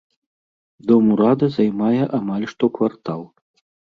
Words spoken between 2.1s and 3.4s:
амаль што квартал.